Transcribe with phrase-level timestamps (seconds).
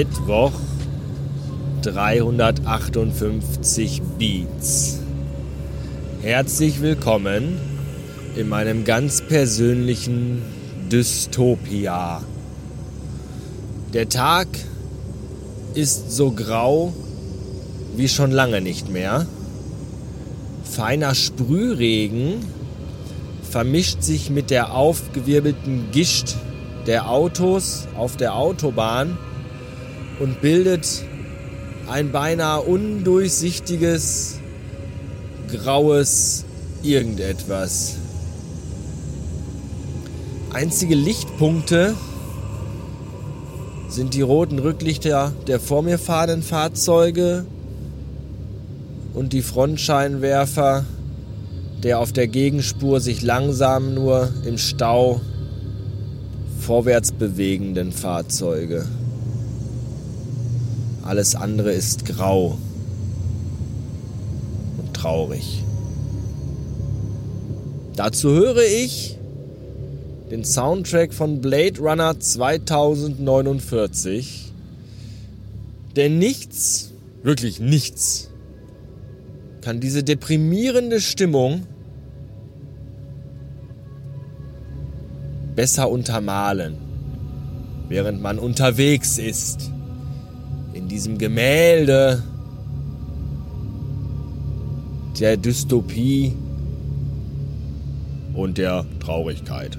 [0.00, 0.56] Mittwoch
[1.82, 4.98] 358 Beats.
[6.22, 7.60] Herzlich willkommen
[8.34, 10.40] in meinem ganz persönlichen
[10.90, 12.22] Dystopia.
[13.92, 14.48] Der Tag
[15.74, 16.94] ist so grau
[17.94, 19.26] wie schon lange nicht mehr.
[20.64, 22.36] Feiner Sprühregen
[23.42, 26.36] vermischt sich mit der aufgewirbelten Gischt
[26.86, 29.18] der Autos auf der Autobahn
[30.20, 31.04] und bildet
[31.88, 34.38] ein beinahe undurchsichtiges,
[35.50, 36.44] graues
[36.82, 37.96] irgendetwas.
[40.52, 41.94] Einzige Lichtpunkte
[43.88, 47.44] sind die roten Rücklichter der vor mir fahrenden Fahrzeuge
[49.14, 50.84] und die Frontscheinwerfer
[51.82, 55.20] der auf der Gegenspur sich langsam nur im Stau
[56.60, 58.86] vorwärts bewegenden Fahrzeuge.
[61.02, 62.58] Alles andere ist grau
[64.78, 65.64] und traurig.
[67.96, 69.18] Dazu höre ich
[70.30, 74.52] den Soundtrack von Blade Runner 2049.
[75.96, 76.92] Denn nichts,
[77.22, 78.30] wirklich nichts,
[79.60, 81.66] kann diese deprimierende Stimmung
[85.56, 86.76] besser untermalen,
[87.88, 89.72] während man unterwegs ist
[90.90, 92.22] diesem Gemälde
[95.18, 96.34] der Dystopie
[98.34, 99.78] und der Traurigkeit.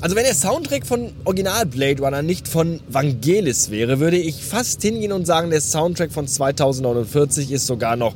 [0.00, 4.82] Also wenn der Soundtrack von Original Blade Runner nicht von Vangelis wäre, würde ich fast
[4.82, 8.14] hingehen und sagen, der Soundtrack von 2049 ist sogar noch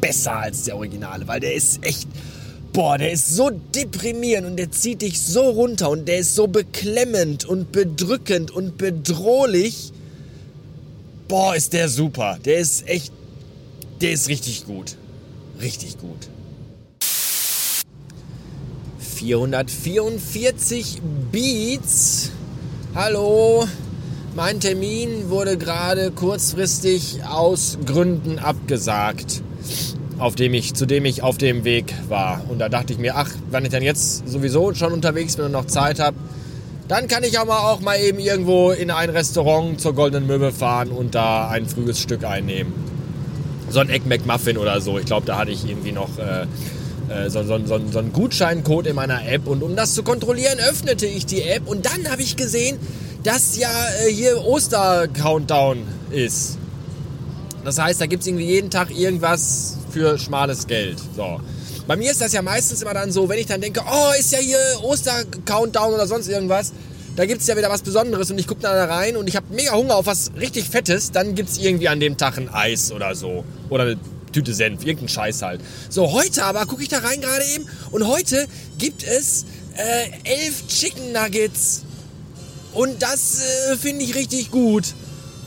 [0.00, 2.08] besser als der Originale, weil der ist echt,
[2.72, 6.46] boah, der ist so deprimierend und der zieht dich so runter und der ist so
[6.46, 9.92] beklemmend und bedrückend und bedrohlich.
[11.28, 12.38] Boah, ist der super.
[12.44, 13.12] Der ist echt,
[14.00, 14.96] der ist richtig gut.
[15.60, 16.28] Richtig gut.
[18.98, 22.30] 444 Beats.
[22.94, 23.66] Hallo.
[24.34, 29.42] Mein Termin wurde gerade kurzfristig aus Gründen abgesagt,
[30.20, 32.42] auf dem ich, zu dem ich auf dem Weg war.
[32.48, 35.52] Und da dachte ich mir, ach, wenn ich dann jetzt sowieso schon unterwegs bin und
[35.52, 36.16] noch Zeit habe,
[36.88, 40.90] dann kann ich aber auch mal eben irgendwo in ein Restaurant zur Goldenen Möwe fahren
[40.90, 42.72] und da ein frühes Stück einnehmen.
[43.70, 44.98] So ein Egg McMuffin oder so.
[44.98, 46.46] Ich glaube, da hatte ich irgendwie noch äh,
[47.10, 50.58] äh, so, so, so, so einen Gutscheincode in meiner App und um das zu kontrollieren,
[50.58, 52.78] öffnete ich die App und dann habe ich gesehen,
[53.22, 53.68] dass ja
[54.06, 55.78] äh, hier Oster-Countdown
[56.10, 56.58] ist.
[57.64, 60.98] Das heißt, da gibt es irgendwie jeden Tag irgendwas für schmales Geld.
[61.16, 61.40] So.
[61.86, 64.32] Bei mir ist das ja meistens immer dann so, wenn ich dann denke, oh, ist
[64.32, 66.72] ja hier Oster-Countdown oder sonst irgendwas,
[67.16, 69.46] da gibt es ja wieder was Besonderes und ich gucke da rein und ich habe
[69.52, 72.92] mega Hunger auf was richtig Fettes, dann gibt es irgendwie an dem Tag ein Eis
[72.92, 73.44] oder so.
[73.68, 73.98] Oder eine
[74.32, 75.60] Tüte Senf, irgendein Scheiß halt.
[75.88, 78.46] So, heute aber gucke ich da rein gerade eben und heute
[78.78, 79.44] gibt es
[79.76, 81.82] äh, elf Chicken Nuggets.
[82.72, 84.94] Und das äh, finde ich richtig gut.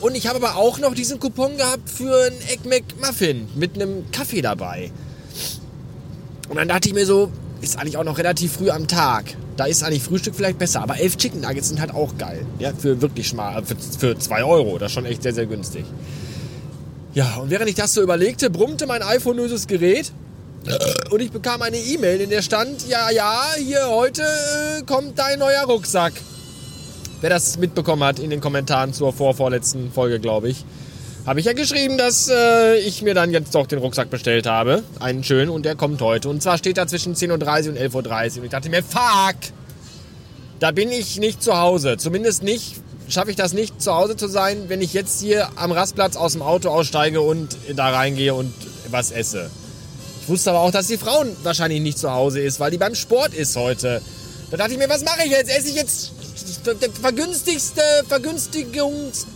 [0.04, 4.12] Und ich habe aber auch noch diesen Coupon gehabt für ein Egg McMuffin mit einem
[4.12, 4.92] Kaffee dabei.
[6.50, 7.32] Und dann dachte ich mir so,
[7.62, 9.24] ist eigentlich auch noch relativ früh am Tag.
[9.56, 10.82] Da ist eigentlich Frühstück vielleicht besser.
[10.82, 12.46] Aber elf Chicken Nuggets sind halt auch geil.
[12.60, 13.64] Ja, für wirklich schmal,
[13.98, 14.78] für 2 Euro.
[14.78, 15.86] Das ist schon echt sehr, sehr günstig.
[17.14, 20.12] Ja, und während ich das so überlegte, brummte mein iPhone-löses Gerät
[21.12, 25.40] und ich bekam eine E-Mail, in der stand, ja, ja, hier heute äh, kommt dein
[25.40, 26.14] neuer Rucksack.
[27.24, 30.66] Wer das mitbekommen hat in den Kommentaren zur vorvorletzten Folge, glaube ich,
[31.26, 34.84] habe ich ja geschrieben, dass äh, ich mir dann jetzt doch den Rucksack bestellt habe.
[35.00, 36.28] Einen schönen und der kommt heute.
[36.28, 38.40] Und zwar steht da zwischen 10.30 Uhr und 11.30 Uhr.
[38.40, 39.38] Und ich dachte mir, fuck!
[40.60, 41.96] Da bin ich nicht zu Hause.
[41.96, 45.72] Zumindest nicht schaffe ich das nicht, zu Hause zu sein, wenn ich jetzt hier am
[45.72, 48.54] Rastplatz aus dem Auto aussteige und da reingehe und
[48.92, 49.50] was esse.
[50.24, 52.96] Ich wusste aber auch, dass die Frau wahrscheinlich nicht zu Hause ist, weil die beim
[52.96, 54.02] Sport ist heute.
[54.52, 55.50] Da dachte ich mir, was mache ich jetzt?
[55.50, 56.12] Esse ich jetzt
[57.02, 59.28] vergünstigste Vergünstigungs...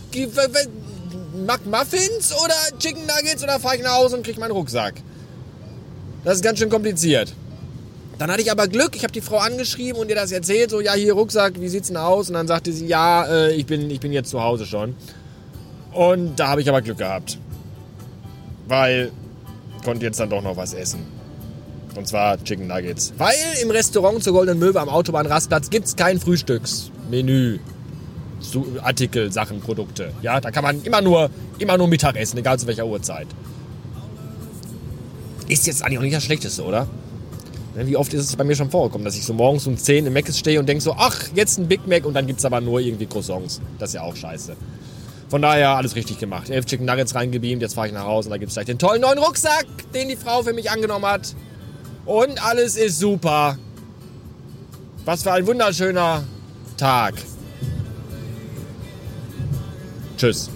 [1.46, 4.94] McMuffins oder Chicken Nuggets oder fahre ich nach Hause und kriege meinen Rucksack?
[6.24, 7.32] Das ist ganz schön kompliziert.
[8.18, 10.80] Dann hatte ich aber Glück, ich habe die Frau angeschrieben und ihr das erzählt, so,
[10.80, 12.28] ja, hier Rucksack, wie sieht's denn aus?
[12.28, 14.96] Und dann sagte sie, ja, äh, ich, bin, ich bin jetzt zu Hause schon.
[15.92, 17.38] Und da habe ich aber Glück gehabt.
[18.66, 19.12] Weil
[19.84, 21.06] konnte jetzt dann doch noch was essen.
[21.94, 23.12] Und zwar Chicken Nuggets.
[23.18, 27.58] Weil im Restaurant zur Goldenen Möwe am Autobahnrastplatz gibt es kein Frühstücksmenü.
[28.82, 30.12] Artikel, Sachen, Produkte.
[30.22, 33.26] Ja, da kann man immer nur, immer nur Mittag essen, egal zu welcher Uhrzeit.
[35.48, 36.86] Ist jetzt eigentlich auch nicht das Schlechteste, oder?
[37.74, 40.06] Ne, wie oft ist es bei mir schon vorgekommen, dass ich so morgens um 10
[40.06, 42.44] im Meckes stehe und denke so, ach, jetzt ein Big Mac und dann gibt es
[42.44, 43.60] aber nur irgendwie Croissants.
[43.78, 44.56] Das ist ja auch scheiße.
[45.28, 46.48] Von daher alles richtig gemacht.
[46.48, 48.78] Elf Chicken Nuggets reingebeamt, jetzt fahre ich nach Hause und da gibt es gleich den
[48.78, 51.34] tollen neuen Rucksack, den die Frau für mich angenommen hat.
[52.08, 53.58] Und alles ist super.
[55.04, 56.24] Was für ein wunderschöner
[56.78, 57.12] Tag.
[60.16, 60.48] Tschüss.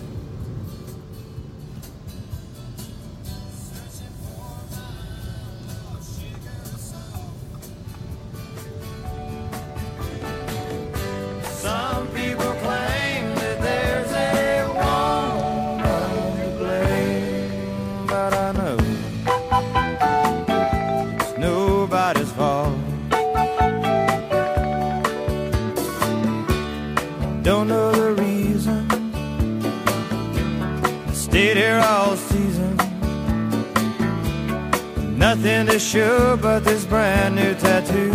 [35.42, 38.12] than this show, but this brand new tattoo.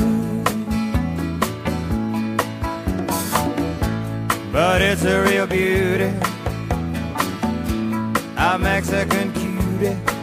[4.52, 6.14] But it's a real beauty,
[8.38, 10.17] a Mexican cutie.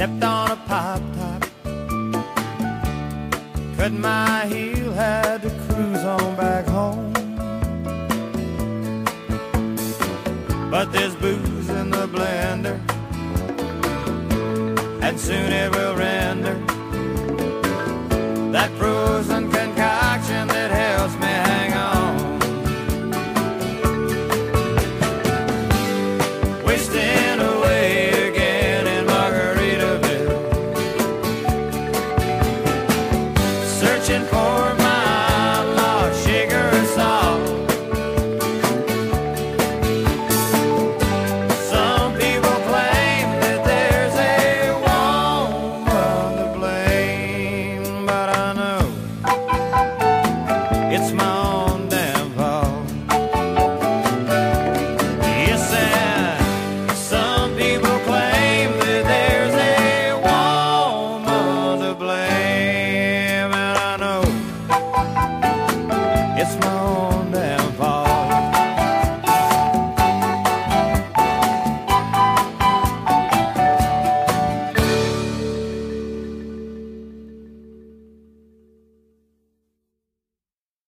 [0.00, 1.42] stepped on a pop top.
[3.76, 7.12] Cut my heel, had to cruise on back home.
[10.70, 12.78] But there's booze in the blender,
[15.02, 16.54] and soon it will render
[18.52, 18.99] that proof.